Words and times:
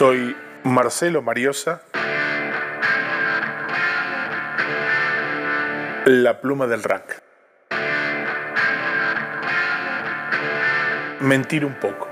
Soy 0.00 0.34
Marcelo 0.64 1.20
Mariosa, 1.20 1.82
la 6.06 6.40
pluma 6.40 6.66
del 6.66 6.82
rack. 6.82 7.22
Mentir 11.20 11.66
un 11.66 11.74
poco. 11.74 12.09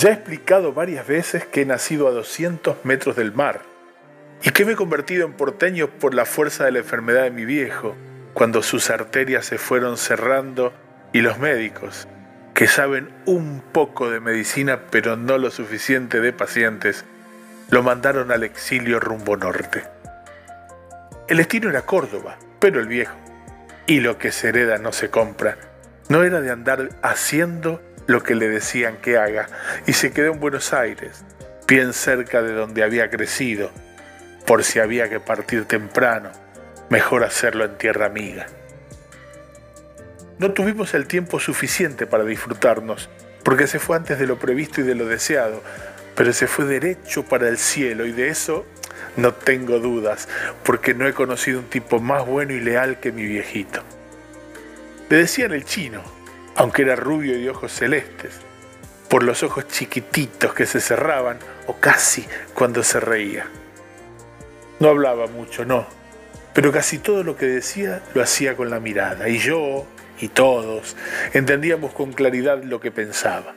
Ya 0.00 0.08
he 0.08 0.12
explicado 0.14 0.72
varias 0.72 1.06
veces 1.06 1.44
que 1.44 1.60
he 1.60 1.66
nacido 1.66 2.08
a 2.08 2.10
200 2.12 2.86
metros 2.86 3.16
del 3.16 3.34
mar 3.34 3.60
y 4.42 4.48
que 4.48 4.64
me 4.64 4.72
he 4.72 4.76
convertido 4.76 5.26
en 5.26 5.34
porteño 5.34 5.88
por 5.90 6.14
la 6.14 6.24
fuerza 6.24 6.64
de 6.64 6.72
la 6.72 6.78
enfermedad 6.78 7.24
de 7.24 7.30
mi 7.30 7.44
viejo, 7.44 7.94
cuando 8.32 8.62
sus 8.62 8.88
arterias 8.88 9.44
se 9.44 9.58
fueron 9.58 9.98
cerrando 9.98 10.72
y 11.12 11.20
los 11.20 11.38
médicos, 11.38 12.08
que 12.54 12.66
saben 12.66 13.10
un 13.26 13.62
poco 13.72 14.10
de 14.10 14.20
medicina 14.20 14.80
pero 14.90 15.18
no 15.18 15.36
lo 15.36 15.50
suficiente 15.50 16.22
de 16.22 16.32
pacientes, 16.32 17.04
lo 17.68 17.82
mandaron 17.82 18.32
al 18.32 18.42
exilio 18.42 19.00
rumbo 19.00 19.36
norte. 19.36 19.84
El 21.28 21.36
destino 21.36 21.68
era 21.68 21.82
Córdoba, 21.82 22.38
pero 22.58 22.80
el 22.80 22.88
viejo, 22.88 23.18
y 23.86 24.00
lo 24.00 24.16
que 24.16 24.32
se 24.32 24.48
hereda 24.48 24.78
no 24.78 24.92
se 24.92 25.10
compra, 25.10 25.58
no 26.08 26.24
era 26.24 26.40
de 26.40 26.50
andar 26.50 26.88
haciendo 27.02 27.82
lo 28.10 28.24
que 28.24 28.34
le 28.34 28.48
decían 28.48 28.96
que 28.96 29.18
haga 29.18 29.46
y 29.86 29.92
se 29.92 30.10
quedó 30.10 30.32
en 30.32 30.40
Buenos 30.40 30.72
Aires, 30.72 31.24
bien 31.68 31.92
cerca 31.92 32.42
de 32.42 32.52
donde 32.52 32.82
había 32.82 33.08
crecido, 33.08 33.70
por 34.46 34.64
si 34.64 34.80
había 34.80 35.08
que 35.08 35.20
partir 35.20 35.66
temprano, 35.66 36.32
mejor 36.88 37.22
hacerlo 37.22 37.64
en 37.64 37.78
tierra 37.78 38.06
amiga. 38.06 38.48
No 40.40 40.50
tuvimos 40.50 40.92
el 40.94 41.06
tiempo 41.06 41.38
suficiente 41.38 42.08
para 42.08 42.24
disfrutarnos, 42.24 43.08
porque 43.44 43.68
se 43.68 43.78
fue 43.78 43.96
antes 43.96 44.18
de 44.18 44.26
lo 44.26 44.40
previsto 44.40 44.80
y 44.80 44.84
de 44.84 44.96
lo 44.96 45.06
deseado, 45.06 45.62
pero 46.16 46.32
se 46.32 46.48
fue 46.48 46.64
derecho 46.64 47.24
para 47.24 47.48
el 47.48 47.58
cielo 47.58 48.06
y 48.06 48.12
de 48.12 48.28
eso 48.28 48.66
no 49.16 49.34
tengo 49.34 49.78
dudas, 49.78 50.26
porque 50.64 50.94
no 50.94 51.06
he 51.06 51.12
conocido 51.12 51.60
un 51.60 51.66
tipo 51.66 52.00
más 52.00 52.26
bueno 52.26 52.54
y 52.54 52.60
leal 52.60 52.98
que 52.98 53.12
mi 53.12 53.24
viejito. 53.24 53.84
Le 55.08 55.16
decían 55.16 55.52
el 55.52 55.64
chino, 55.64 56.02
aunque 56.56 56.82
era 56.82 56.96
rubio 56.96 57.36
y 57.36 57.42
de 57.42 57.50
ojos 57.50 57.72
celestes, 57.72 58.40
por 59.08 59.22
los 59.24 59.42
ojos 59.42 59.66
chiquititos 59.66 60.54
que 60.54 60.66
se 60.66 60.80
cerraban, 60.80 61.38
o 61.66 61.76
casi 61.76 62.26
cuando 62.54 62.82
se 62.82 63.00
reía. 63.00 63.46
No 64.78 64.88
hablaba 64.88 65.26
mucho, 65.26 65.64
no, 65.64 65.86
pero 66.54 66.72
casi 66.72 66.98
todo 66.98 67.22
lo 67.22 67.36
que 67.36 67.46
decía 67.46 68.02
lo 68.14 68.22
hacía 68.22 68.56
con 68.56 68.70
la 68.70 68.80
mirada, 68.80 69.28
y 69.28 69.38
yo, 69.38 69.86
y 70.20 70.28
todos, 70.28 70.96
entendíamos 71.32 71.92
con 71.92 72.12
claridad 72.12 72.62
lo 72.62 72.80
que 72.80 72.90
pensaba. 72.90 73.54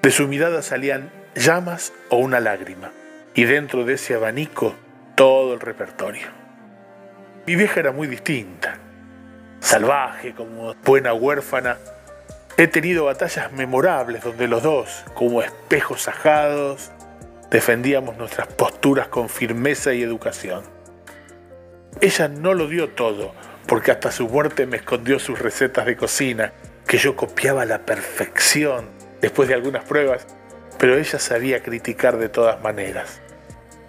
De 0.00 0.10
su 0.10 0.28
mirada 0.28 0.62
salían 0.62 1.10
llamas 1.34 1.92
o 2.08 2.16
una 2.16 2.40
lágrima, 2.40 2.90
y 3.34 3.44
dentro 3.44 3.84
de 3.84 3.94
ese 3.94 4.14
abanico 4.14 4.74
todo 5.14 5.52
el 5.52 5.60
repertorio. 5.60 6.28
Mi 7.46 7.56
vieja 7.56 7.80
era 7.80 7.92
muy 7.92 8.06
distinta 8.06 8.77
salvaje, 9.68 10.32
como 10.34 10.74
buena 10.82 11.12
huérfana. 11.12 11.76
He 12.56 12.68
tenido 12.68 13.04
batallas 13.04 13.52
memorables 13.52 14.24
donde 14.24 14.48
los 14.48 14.62
dos, 14.62 15.04
como 15.12 15.42
espejos 15.42 16.08
ajados, 16.08 16.90
defendíamos 17.50 18.16
nuestras 18.16 18.48
posturas 18.48 19.08
con 19.08 19.28
firmeza 19.28 19.92
y 19.92 20.02
educación. 20.02 20.62
Ella 22.00 22.28
no 22.28 22.54
lo 22.54 22.66
dio 22.66 22.88
todo, 22.88 23.34
porque 23.66 23.90
hasta 23.90 24.10
su 24.10 24.26
muerte 24.26 24.64
me 24.64 24.78
escondió 24.78 25.18
sus 25.18 25.38
recetas 25.38 25.84
de 25.84 25.98
cocina, 25.98 26.54
que 26.86 26.96
yo 26.96 27.14
copiaba 27.14 27.62
a 27.62 27.66
la 27.66 27.80
perfección 27.80 28.88
después 29.20 29.50
de 29.50 29.54
algunas 29.54 29.84
pruebas, 29.84 30.26
pero 30.78 30.96
ella 30.96 31.18
sabía 31.18 31.62
criticar 31.62 32.16
de 32.16 32.30
todas 32.30 32.62
maneras. 32.62 33.20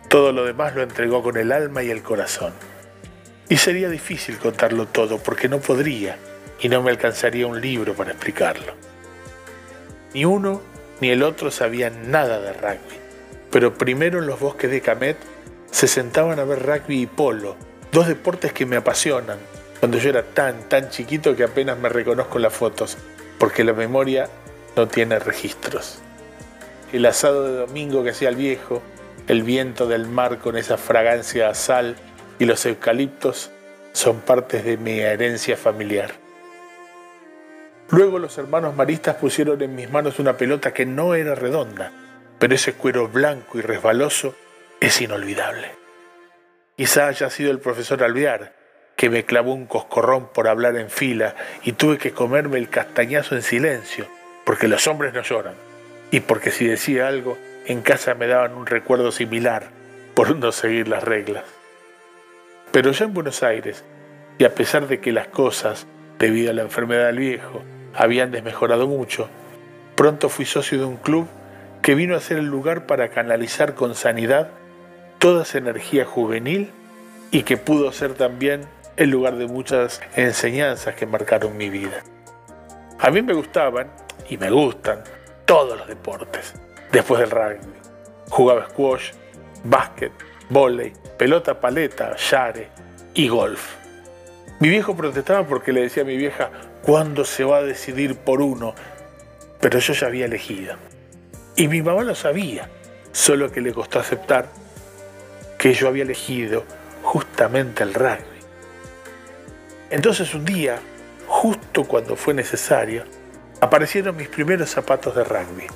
Todo 0.09 0.33
lo 0.33 0.43
demás 0.43 0.75
lo 0.75 0.81
entregó 0.81 1.23
con 1.23 1.37
el 1.37 1.53
alma 1.53 1.83
y 1.83 1.89
el 1.89 2.03
corazón. 2.03 2.51
Y 3.49 3.57
sería 3.57 3.89
difícil 3.89 4.37
contarlo 4.37 4.85
todo 4.85 5.17
porque 5.17 5.49
no 5.49 5.59
podría 5.59 6.17
y 6.59 6.69
no 6.69 6.83
me 6.83 6.91
alcanzaría 6.91 7.47
un 7.47 7.59
libro 7.59 7.95
para 7.95 8.11
explicarlo. 8.11 8.73
Ni 10.13 10.23
uno 10.23 10.61
ni 11.01 11.09
el 11.09 11.23
otro 11.23 11.49
sabían 11.49 12.11
nada 12.11 12.39
de 12.39 12.53
rugby, 12.53 12.97
pero 13.49 13.73
primero 13.73 14.19
en 14.19 14.27
los 14.27 14.39
bosques 14.39 14.69
de 14.69 14.81
Camet 14.81 15.17
se 15.71 15.87
sentaban 15.87 16.39
a 16.39 16.43
ver 16.43 16.63
rugby 16.63 17.01
y 17.01 17.05
polo, 17.07 17.55
dos 17.91 18.07
deportes 18.07 18.53
que 18.53 18.65
me 18.65 18.75
apasionan, 18.75 19.39
cuando 19.79 19.97
yo 19.97 20.09
era 20.09 20.23
tan, 20.23 20.67
tan 20.69 20.89
chiquito 20.89 21.35
que 21.35 21.43
apenas 21.43 21.77
me 21.79 21.89
reconozco 21.89 22.37
en 22.37 22.43
las 22.43 22.53
fotos, 22.53 22.97
porque 23.39 23.63
la 23.63 23.73
memoria 23.73 24.29
no 24.75 24.87
tiene 24.87 25.19
registros. 25.19 25.99
El 26.91 27.05
asado 27.05 27.45
de 27.45 27.57
domingo 27.59 28.03
que 28.03 28.09
hacía 28.09 28.29
el 28.29 28.35
viejo, 28.35 28.81
el 29.27 29.43
viento 29.43 29.87
del 29.87 30.07
mar 30.07 30.39
con 30.39 30.57
esa 30.57 30.77
fragancia 30.77 31.49
a 31.49 31.55
sal, 31.55 31.95
y 32.39 32.45
los 32.45 32.65
eucaliptos 32.65 33.51
son 33.91 34.21
partes 34.21 34.63
de 34.63 34.77
mi 34.77 34.99
herencia 34.99 35.57
familiar. 35.57 36.11
Luego 37.89 38.17
los 38.17 38.37
hermanos 38.37 38.75
maristas 38.75 39.17
pusieron 39.17 39.61
en 39.61 39.75
mis 39.75 39.91
manos 39.91 40.19
una 40.19 40.37
pelota 40.37 40.73
que 40.73 40.85
no 40.85 41.15
era 41.15 41.35
redonda, 41.35 41.91
pero 42.39 42.55
ese 42.55 42.73
cuero 42.73 43.07
blanco 43.07 43.57
y 43.57 43.61
resbaloso 43.61 44.35
es 44.79 45.01
inolvidable. 45.01 45.71
Quizá 46.77 47.07
haya 47.07 47.29
sido 47.29 47.51
el 47.51 47.59
profesor 47.59 48.03
Alvear, 48.03 48.55
que 48.95 49.09
me 49.09 49.25
clavó 49.25 49.53
un 49.53 49.65
coscorrón 49.65 50.29
por 50.31 50.47
hablar 50.47 50.77
en 50.77 50.89
fila 50.89 51.35
y 51.63 51.73
tuve 51.73 51.97
que 51.97 52.11
comerme 52.11 52.57
el 52.57 52.69
castañazo 52.69 53.35
en 53.35 53.41
silencio, 53.41 54.07
porque 54.45 54.67
los 54.67 54.87
hombres 54.87 55.13
no 55.13 55.21
lloran, 55.21 55.55
y 56.11 56.21
porque 56.21 56.51
si 56.51 56.67
decía 56.67 57.07
algo, 57.07 57.37
en 57.65 57.81
casa 57.81 58.13
me 58.13 58.27
daban 58.27 58.53
un 58.53 58.65
recuerdo 58.65 59.11
similar 59.11 59.67
por 60.15 60.35
no 60.35 60.51
seguir 60.51 60.87
las 60.87 61.03
reglas. 61.03 61.58
Pero 62.71 62.91
ya 62.91 63.05
en 63.05 63.13
Buenos 63.13 63.43
Aires, 63.43 63.83
y 64.37 64.43
a 64.45 64.53
pesar 64.53 64.87
de 64.87 64.99
que 64.99 65.11
las 65.11 65.27
cosas, 65.27 65.87
debido 66.19 66.51
a 66.51 66.53
la 66.53 66.61
enfermedad 66.61 67.07
del 67.07 67.19
viejo, 67.19 67.63
habían 67.95 68.31
desmejorado 68.31 68.87
mucho, 68.87 69.29
pronto 69.95 70.29
fui 70.29 70.45
socio 70.45 70.77
de 70.77 70.85
un 70.85 70.97
club 70.97 71.27
que 71.81 71.95
vino 71.95 72.15
a 72.15 72.19
ser 72.19 72.37
el 72.37 72.45
lugar 72.45 72.85
para 72.85 73.09
canalizar 73.09 73.73
con 73.73 73.95
sanidad 73.95 74.49
toda 75.17 75.43
esa 75.43 75.57
energía 75.57 76.05
juvenil 76.05 76.71
y 77.31 77.43
que 77.43 77.57
pudo 77.57 77.91
ser 77.91 78.13
también 78.13 78.61
el 78.97 79.09
lugar 79.09 79.35
de 79.35 79.47
muchas 79.47 80.01
enseñanzas 80.15 80.95
que 80.95 81.05
marcaron 81.05 81.57
mi 81.57 81.69
vida. 81.69 82.03
A 82.99 83.11
mí 83.11 83.21
me 83.21 83.33
gustaban, 83.33 83.87
y 84.29 84.37
me 84.37 84.51
gustan, 84.51 85.03
todos 85.45 85.77
los 85.77 85.87
deportes, 85.87 86.53
después 86.91 87.21
del 87.21 87.31
rugby. 87.31 87.73
Jugaba 88.29 88.67
squash, 88.69 89.11
básquet, 89.63 90.11
volei, 90.49 90.93
pelota 91.17 91.59
paleta, 91.59 92.15
yare 92.15 92.69
y 93.13 93.27
golf. 93.27 93.75
Mi 94.59 94.69
viejo 94.69 94.95
protestaba 94.95 95.47
porque 95.47 95.71
le 95.71 95.81
decía 95.81 96.03
a 96.03 96.05
mi 96.05 96.17
vieja 96.17 96.49
cuándo 96.81 97.23
se 97.23 97.43
va 97.43 97.57
a 97.57 97.63
decidir 97.63 98.15
por 98.15 98.41
uno, 98.41 98.73
pero 99.61 99.79
yo 99.79 99.93
ya 99.93 100.07
había 100.07 100.25
elegido. 100.25 100.75
Y 101.55 101.67
mi 101.67 101.81
mamá 101.81 102.03
lo 102.03 102.15
sabía, 102.15 102.69
solo 103.11 103.51
que 103.51 103.61
le 103.61 103.73
costó 103.73 103.99
aceptar 103.99 104.47
que 105.57 105.73
yo 105.73 105.87
había 105.87 106.03
elegido 106.03 106.63
justamente 107.03 107.83
el 107.83 107.93
rugby. 107.93 108.39
Entonces 109.89 110.33
un 110.33 110.45
día, 110.45 110.79
justo 111.27 111.83
cuando 111.83 112.15
fue 112.15 112.33
necesario, 112.33 113.03
aparecieron 113.61 114.15
mis 114.15 114.29
primeros 114.29 114.69
zapatos 114.69 115.15
de 115.15 115.23
rugby. 115.23 115.67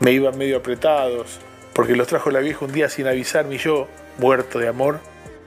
Me 0.00 0.12
iban 0.12 0.36
medio 0.36 0.58
apretados, 0.58 1.40
porque 1.74 1.96
los 1.96 2.06
trajo 2.06 2.30
la 2.30 2.40
vieja 2.40 2.64
un 2.64 2.72
día 2.72 2.88
sin 2.88 3.06
avisarme 3.06 3.56
y 3.56 3.58
yo, 3.58 3.88
muerto 4.18 4.58
de 4.58 4.68
amor, 4.68 5.00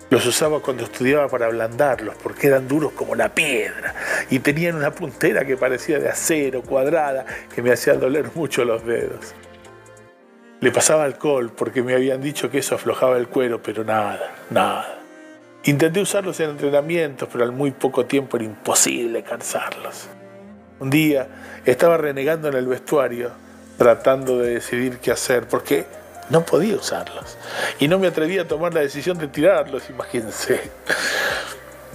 los 0.10 0.26
usaba 0.26 0.62
cuando 0.62 0.84
estudiaba 0.84 1.28
para 1.28 1.48
ablandarlos, 1.48 2.16
porque 2.22 2.48
eran 2.48 2.68
duros 2.68 2.94
como 2.94 3.16
la 3.16 3.34
piedra 3.34 3.94
y 4.30 4.40
tenían 4.40 4.76
una 4.76 4.92
puntera 4.92 5.46
que 5.46 5.58
parecía 5.58 6.00
de 6.00 6.10
acero, 6.10 6.62
cuadrada, 6.62 7.26
que 7.54 7.62
me 7.62 7.72
hacía 7.72 7.96
doler 7.96 8.30
mucho 8.36 8.64
los 8.64 8.86
dedos. 8.86 9.34
Le 10.60 10.72
pasaba 10.72 11.04
alcohol 11.04 11.52
porque 11.56 11.84
me 11.84 11.94
habían 11.94 12.22
dicho 12.22 12.50
que 12.50 12.60
eso 12.60 12.76
aflojaba 12.76 13.18
el 13.18 13.28
cuero, 13.28 13.62
pero 13.62 13.84
nada, 13.84 14.36
nada. 14.50 15.00
Intenté 15.66 16.00
usarlos 16.00 16.40
en 16.40 16.52
entrenamientos, 16.52 17.28
pero 17.32 17.44
al 17.44 17.52
muy 17.52 17.72
poco 17.72 18.06
tiempo 18.06 18.38
era 18.38 18.46
imposible 18.46 19.24
cansarlos. 19.24 20.08
Un 20.80 20.90
día 20.90 21.28
estaba 21.66 21.98
renegando 21.98 22.48
en 22.48 22.54
el 22.56 22.68
vestuario, 22.68 23.32
tratando 23.78 24.40
de 24.40 24.56
decidir 24.56 25.00
qué 25.00 25.12
hacer, 25.12 25.48
porque 25.48 25.86
no 26.30 26.46
podía 26.46 26.76
usarlos. 26.76 27.38
Y 27.80 27.88
no 27.88 28.00
me 28.00 28.08
atreví 28.08 28.38
a 28.40 28.48
tomar 28.48 28.74
la 28.74 28.82
decisión 28.82 29.18
de 29.18 29.28
tirarlos, 29.28 29.90
imagínense. 29.90 30.72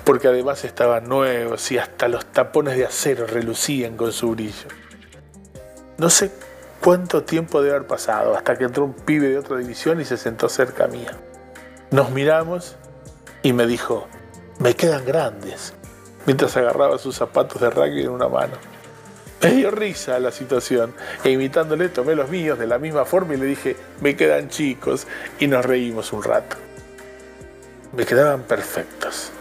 porque 0.05 0.29
además 0.29 0.65
estaban 0.65 1.09
nuevos 1.09 1.71
y 1.71 1.79
hasta 1.79 2.09
los 2.09 2.27
tapones 2.27 2.77
de 2.77 2.85
acero 2.85 3.27
relucían 3.27 3.97
con 3.97 4.13
su 4.13 4.31
brillo. 4.31 4.69
No 5.99 6.11
sé 6.11 6.33
cuánto 6.81 7.23
tiempo 7.23 7.63
debe 7.63 7.77
haber 7.77 7.87
pasado 7.87 8.35
hasta 8.35 8.57
que 8.57 8.65
entró 8.65 8.85
un 8.85 8.95
pibe 8.95 9.29
de 9.29 9.39
otra 9.39 9.57
división 9.59 10.01
y 10.01 10.05
se 10.05 10.17
sentó 10.17 10.49
cerca 10.49 10.89
mía. 10.89 11.13
Nos 11.91 12.11
miramos 12.11 12.77
y 13.43 13.53
me 13.53 13.67
dijo, 13.67 14.09
me 14.59 14.75
quedan 14.75 15.05
grandes, 15.05 15.75
mientras 16.27 16.57
agarraba 16.57 16.99
sus 16.99 17.17
zapatos 17.17 17.61
de 17.61 17.71
rugby 17.71 18.03
en 18.03 18.11
una 18.11 18.29
mano. 18.29 18.55
Me 19.43 19.51
dio 19.51 19.73
risa 19.73 20.21
la 20.21 20.31
situación 20.31 20.95
e 21.25 21.31
imitándole 21.31 21.89
tomé 21.89 22.15
los 22.15 22.31
míos 22.31 22.59
de 22.59 22.67
la 22.67 22.79
misma 22.79 23.05
forma 23.05 23.35
y 23.35 23.39
le 23.39 23.47
dije, 23.47 23.77
me 24.01 24.15
quedan 24.15 24.49
chicos 24.49 25.07
y 25.41 25.49
nos 25.49 25.65
reímos 25.65 26.13
un 26.13 26.23
rato. 26.23 26.57
Me 27.93 28.07
quedaban 28.07 28.43
perfectos. 28.43 29.33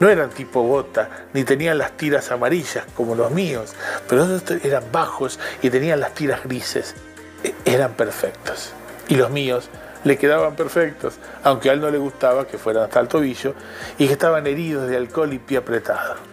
No 0.00 0.08
eran 0.10 0.30
tipo 0.30 0.62
bota, 0.62 1.28
ni 1.32 1.44
tenían 1.44 1.78
las 1.78 1.96
tiras 1.96 2.30
amarillas 2.30 2.84
como 2.94 3.14
los 3.14 3.30
míos, 3.30 3.74
pero 4.08 4.26
eran 4.62 4.84
bajos 4.92 5.38
y 5.62 5.70
tenían 5.70 6.00
las 6.00 6.12
tiras 6.12 6.44
grises. 6.44 6.94
E, 7.42 7.54
eran 7.64 7.94
perfectos. 7.94 8.72
Y 9.08 9.16
los 9.16 9.30
míos 9.30 9.70
le 10.04 10.18
quedaban 10.18 10.56
perfectos, 10.56 11.14
aunque 11.42 11.70
a 11.70 11.72
él 11.72 11.80
no 11.80 11.90
le 11.90 11.98
gustaba 11.98 12.46
que 12.46 12.58
fueran 12.58 12.84
hasta 12.84 13.00
el 13.00 13.08
tobillo 13.08 13.54
y 13.96 14.06
que 14.08 14.12
estaban 14.12 14.46
heridos 14.46 14.88
de 14.88 14.96
alcohol 14.96 15.32
y 15.32 15.38
pie 15.38 15.58
apretado. 15.58 16.31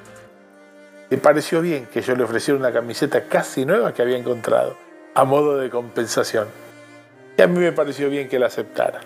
Le 1.10 1.18
pareció 1.18 1.62
bien 1.62 1.88
que 1.88 2.02
yo 2.02 2.16
le 2.16 2.24
ofreciera 2.24 2.60
una 2.60 2.72
camiseta 2.72 3.24
casi 3.24 3.66
nueva 3.66 3.94
que 3.94 4.02
había 4.04 4.18
encontrado, 4.18 4.78
a 5.16 5.24
modo 5.24 5.58
de 5.58 5.70
compensación. 5.70 6.48
Y 7.36 7.42
a 7.42 7.48
mí 7.48 7.58
me 7.58 7.72
pareció 7.72 8.10
bien 8.10 8.30
que 8.30 8.38
la 8.38 8.48
aceptara. 8.48 9.02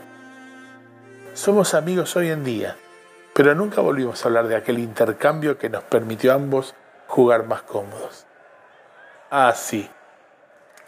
Somos 1.33 1.73
amigos 1.73 2.15
hoy 2.17 2.29
en 2.29 2.43
día, 2.43 2.75
pero 3.33 3.55
nunca 3.55 3.81
volvimos 3.81 4.23
a 4.23 4.27
hablar 4.27 4.47
de 4.47 4.55
aquel 4.55 4.79
intercambio 4.79 5.57
que 5.57 5.69
nos 5.69 5.83
permitió 5.83 6.33
a 6.33 6.35
ambos 6.35 6.75
jugar 7.07 7.45
más 7.45 7.61
cómodos. 7.61 8.25
Ah, 9.31 9.53
sí. 9.55 9.89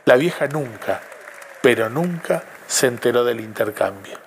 La 0.04 0.18
vieja 0.18 0.48
nunca, 0.48 1.02
pero 1.62 1.90
nunca 1.90 2.44
se 2.68 2.88
enteró 2.88 3.24
del 3.24 3.40
intercambio. 3.40 4.18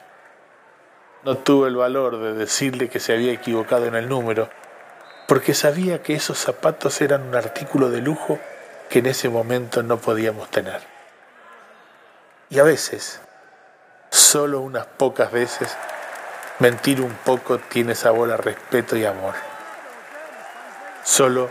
No 1.24 1.36
tuvo 1.36 1.66
el 1.66 1.76
valor 1.76 2.18
de 2.18 2.32
decirle 2.32 2.88
que 2.88 2.98
se 2.98 3.12
había 3.12 3.32
equivocado 3.32 3.86
en 3.86 3.94
el 3.94 4.08
número, 4.08 4.48
porque 5.28 5.52
sabía 5.52 6.02
que 6.02 6.14
esos 6.14 6.38
zapatos 6.38 7.02
eran 7.02 7.20
un 7.28 7.36
artículo 7.36 7.90
de 7.90 8.00
lujo 8.00 8.38
que 8.88 9.00
en 9.00 9.06
ese 9.06 9.28
momento 9.28 9.82
no 9.82 9.98
podíamos 9.98 10.50
tener. 10.50 10.80
Y 12.48 12.58
a 12.58 12.62
veces, 12.62 13.20
solo 14.08 14.60
unas 14.60 14.86
pocas 14.86 15.30
veces, 15.30 15.76
mentir 16.60 17.02
un 17.02 17.12
poco 17.12 17.58
tiene 17.58 17.94
sabor 17.94 18.32
a 18.32 18.38
respeto 18.38 18.96
y 18.96 19.04
amor. 19.04 19.34
Solo 21.04 21.50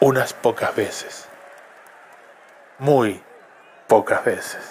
unas 0.00 0.32
pocas 0.32 0.74
veces. 0.74 1.26
Muy 2.78 3.22
pocas 3.88 4.24
veces. 4.24 4.62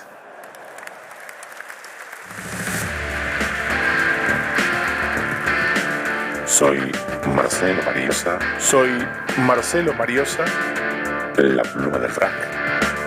Soy 6.48 6.92
Marcelo 7.30 7.82
Mariosa. 7.84 8.40
Soy 8.58 8.90
Marcelo 9.38 9.94
Mariosa. 9.94 10.46
La 11.38 11.64
pluma 11.64 11.98
del 12.00 12.12
Frank. 12.12 12.99